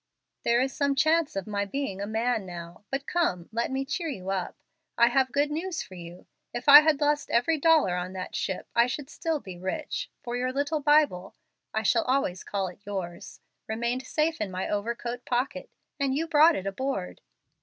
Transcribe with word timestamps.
There 0.41 0.59
is 0.61 0.73
some 0.73 0.95
chance 0.95 1.35
of 1.35 1.45
my 1.45 1.63
being 1.63 2.01
a 2.01 2.07
man 2.07 2.43
now. 2.43 2.85
But 2.89 3.05
come, 3.05 3.49
let 3.51 3.69
me 3.69 3.85
cheer 3.85 4.07
you 4.09 4.31
up. 4.31 4.57
I 4.97 5.09
have 5.09 5.31
good 5.31 5.51
news 5.51 5.83
for 5.83 5.93
you. 5.93 6.25
If 6.55 6.67
I 6.67 6.79
had 6.81 6.99
lost 6.99 7.29
every 7.29 7.59
dollar 7.59 7.93
on 7.95 8.13
that 8.13 8.35
ship 8.35 8.67
I 8.73 8.87
should 8.87 9.11
still 9.11 9.39
be 9.39 9.59
rich, 9.59 10.09
for 10.23 10.35
your 10.35 10.51
little 10.51 10.79
Bible 10.79 11.35
(I 11.71 11.83
shall 11.83 12.03
always 12.05 12.43
call 12.43 12.67
it 12.67 12.79
yours) 12.83 13.41
remained 13.67 14.07
safe 14.07 14.41
in 14.41 14.49
my 14.49 14.67
overcoat 14.67 15.23
pocket, 15.23 15.69
and 15.99 16.15
you 16.17 16.25
brought 16.25 16.55
it 16.55 16.65
aboard. 16.65 17.21